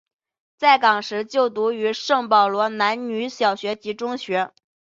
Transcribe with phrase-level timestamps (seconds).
[0.57, 4.51] 在港时就读于圣保罗男女小学及中学。